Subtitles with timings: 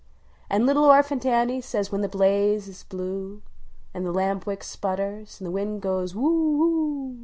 [0.49, 3.43] An little Orphant Annie says when the blaze is blue,
[3.93, 7.19] An the lamp wick sputters, an the wind goes tijoo oo!